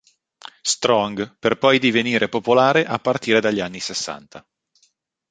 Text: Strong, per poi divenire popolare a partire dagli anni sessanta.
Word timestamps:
Strong, 0.63 1.35
per 1.37 1.59
poi 1.59 1.77
divenire 1.77 2.27
popolare 2.27 2.85
a 2.85 2.97
partire 2.97 3.39
dagli 3.39 3.59
anni 3.59 3.79
sessanta. 3.79 4.43